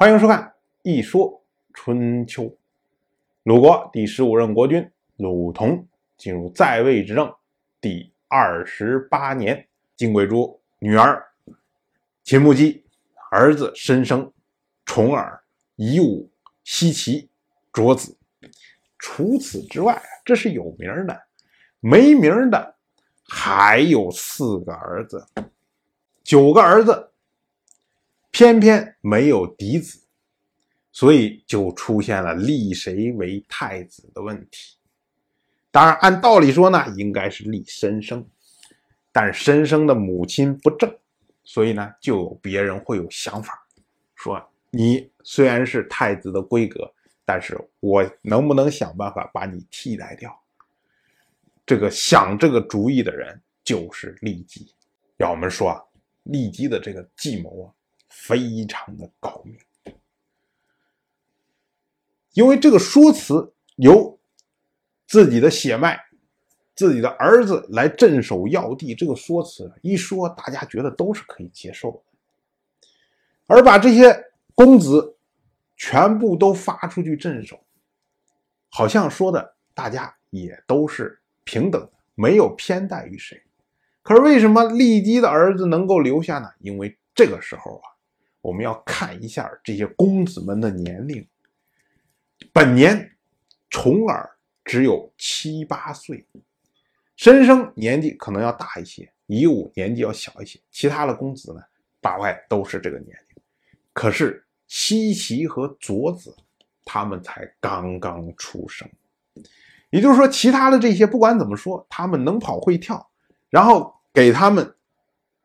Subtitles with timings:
[0.00, 0.40] 欢迎收看
[0.84, 1.44] 《一说
[1.74, 2.44] 春秋》。
[3.42, 7.34] 鲁国第十五任国君鲁同进入在位执政
[7.80, 9.66] 第二十八年，
[9.96, 11.26] 晋贵珠女儿
[12.22, 12.84] 秦穆姬，
[13.32, 14.32] 儿子申生、
[14.84, 15.42] 重耳、
[15.74, 16.30] 夷吾、
[16.62, 17.28] 奚齐、
[17.72, 18.16] 卓子。
[19.00, 21.22] 除此之外，这是有名的，
[21.80, 22.76] 没名的
[23.28, 25.26] 还有四个儿子，
[26.22, 27.10] 九个儿子。
[28.38, 30.00] 偏偏没有嫡子，
[30.92, 34.76] 所以就出现了立谁为太子的问题。
[35.72, 38.24] 当然，按道理说呢，应该是立申生，
[39.10, 40.96] 但是申生的母亲不正，
[41.42, 43.66] 所以呢，就有别人会有想法，
[44.14, 46.88] 说你虽然是太子的规格，
[47.24, 50.32] 但是我能不能想办法把你替代掉？
[51.66, 54.72] 这个想这个主意的人就是骊姬。
[55.16, 55.82] 要我们说啊，
[56.26, 57.74] 骊姬的这个计谋啊。
[58.08, 59.58] 非常的高明，
[62.32, 64.18] 因为这个说辞由
[65.06, 65.98] 自己的血脉、
[66.74, 72.00] 自己的儿子来镇守要地，这个说辞一说，大家觉得都是可以接受的。
[73.46, 75.16] 而把这些公子
[75.76, 77.58] 全部都发出去镇守，
[78.68, 83.42] 好像说的大家也都是平等的，没有偏待于谁。
[84.02, 86.48] 可是为什么骊姬的儿子能够留下呢？
[86.60, 87.97] 因为这个时候啊。
[88.48, 91.26] 我们要看一下这些公子们的年龄。
[92.50, 93.12] 本年
[93.68, 94.26] 重耳
[94.64, 96.24] 只有七八岁，
[97.14, 101.60] 申生年纪可能要大一些，夷吾年纪要小一些，其他的公子呢，
[102.00, 103.42] 大概都是这个年龄。
[103.92, 106.34] 可是奚齐和卓子
[106.86, 108.88] 他们才刚刚出生，
[109.90, 113.10] 也就是说，其他的这些不管怎么说，他们能跑会跳，
[113.50, 114.74] 然后给他们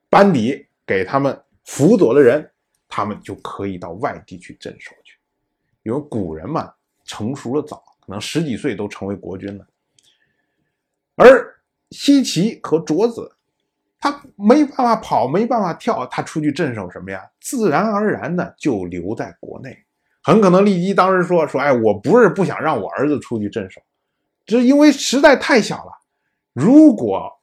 [0.10, 2.50] 班底，给他们辅佐的人。
[2.96, 5.18] 他们就可以到外地去镇守去，
[5.82, 6.72] 因为古人嘛，
[7.06, 9.66] 成熟的早，可能十几岁都成为国君了。
[11.16, 13.36] 而奚齐和卓子，
[14.00, 17.28] 他没办法跑，没办法跳，他出去镇守什么呀？
[17.42, 19.76] 自然而然的就留在国内。
[20.22, 23.82] 很可能骊姬当时说说，哎，我不是不想让我儿子出去镇守，
[24.46, 25.92] 只因为实在太小了。
[26.54, 27.42] 如果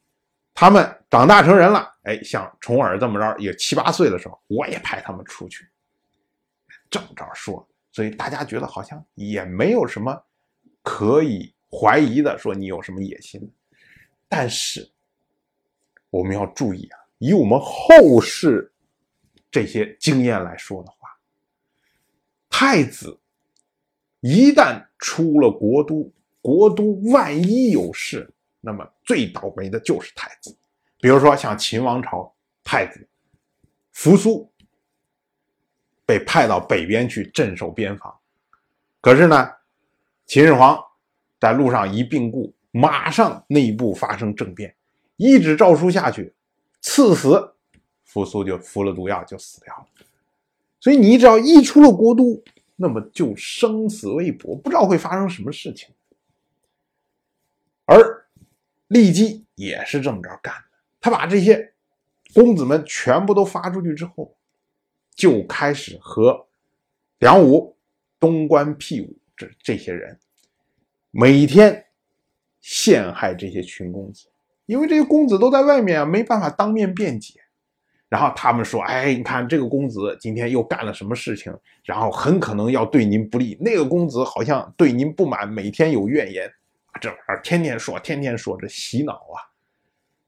[0.54, 1.92] 他们长大成人了。
[2.04, 5.68] 哎，像重耳这么着，也七八岁的时候，我也派他们出去。
[6.88, 10.24] 正着说，所以大家觉得好像也没有什么
[10.82, 13.40] 可以怀疑的，说你有什么野心。
[14.28, 14.88] 但是
[16.08, 18.72] 我们要注意啊，以我们后世
[19.50, 21.08] 这些经验来说的话，
[22.48, 23.18] 太子
[24.20, 30.56] 一旦出了国都，国都万一有事，那么最倒霉的就是太子。
[31.00, 33.08] 比如说，像秦王朝太子
[33.92, 34.50] 扶苏
[36.04, 38.14] 被派到北边去镇守边防，
[39.00, 39.50] 可是呢，
[40.26, 40.78] 秦始皇
[41.38, 44.74] 在路上一病故，马上内部发生政变，
[45.16, 46.34] 一纸诏书下去，
[46.80, 47.54] 赐死，
[48.04, 49.86] 扶苏就服了毒药就死掉了。
[50.80, 52.42] 所以你只要一出了国都，
[52.76, 55.88] 那么就生死未卜，不知道会发生什么事情。
[57.84, 58.26] 而
[58.88, 60.69] 骊姬也是这么着干的。
[61.00, 61.72] 他把这些
[62.34, 64.36] 公子们全部都发出去之后，
[65.14, 66.46] 就开始和
[67.18, 67.76] 梁武、
[68.18, 70.18] 东关辟武这这些人
[71.10, 71.86] 每天
[72.60, 74.28] 陷害这些群公子，
[74.66, 77.40] 因为这些公子都在外面啊，没办法当面辩解。
[78.08, 81.56] 然后他们说：“哎，你看这个公子今天又干了什么事情？
[81.84, 83.56] 然后很可能要对您不利。
[83.60, 86.52] 那个公子好像对您不满，每天有怨言，
[87.00, 89.38] 这玩意儿天天说，天天说，这洗脑啊！”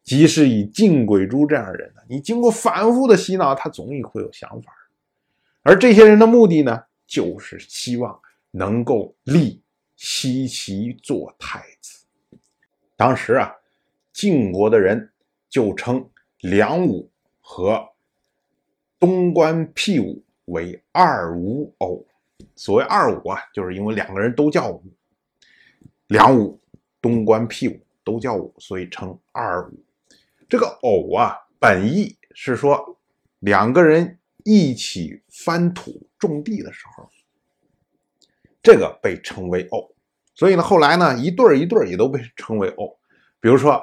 [0.02, 4.72] 即使以晋鬼珠这样的人呢，你经过反复的洗脑，他总也会有想法。
[5.62, 8.20] 而这些人的目的呢，就是希望
[8.50, 9.62] 能够立
[9.96, 12.04] 西齐做太子。
[12.96, 13.54] 当时啊，
[14.12, 15.08] 晋国的人
[15.48, 16.04] 就称
[16.40, 17.08] 梁武
[17.40, 17.88] 和
[18.98, 22.04] 东关辟武为二武偶。
[22.56, 24.82] 所谓二武啊，就是因为两个人都叫武，
[26.08, 26.60] 梁武、
[27.00, 29.80] 东关辟武都叫武，所以称二武。
[30.52, 33.00] 这个偶啊，本意是说
[33.38, 37.08] 两个人一起翻土种地的时候，
[38.62, 39.96] 这个被称为偶。
[40.34, 42.94] 所以呢，后来呢，一对儿一对儿也都被称为偶。
[43.40, 43.82] 比如说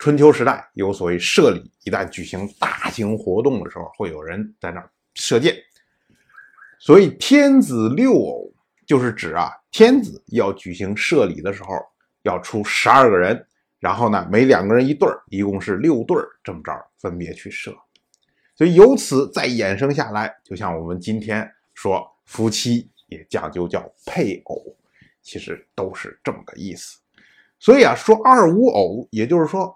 [0.00, 5.56] 春秋时代有所谓射礼，一旦举行大型活动的时候，会有人在那儿射箭。
[6.80, 8.52] 所以天子六偶
[8.84, 11.68] 就是指啊，天子要举行射礼的时候，
[12.22, 13.46] 要出十二个人。
[13.80, 17.74] 然后呢，每两个人一对儿，一共是六对儿，这么着分别去射。
[18.54, 24.76] 所以由此再衍生下来，就像我们今天说夫妻也讲究叫配偶，
[25.22, 26.98] 其实都是这么个意思。
[27.58, 29.74] 所以啊，说二五偶，也就是说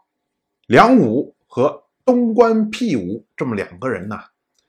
[0.66, 4.20] 梁武和东关屁武这么两个人呢，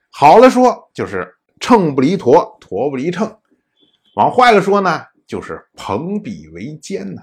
[0.10, 3.28] 好了说就是秤不离砣，砣不离秤；
[4.16, 7.22] 往坏了说呢，就是朋比为奸呢。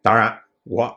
[0.00, 0.96] 当然，我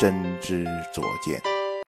[0.00, 0.64] 真知
[0.94, 1.49] 灼见。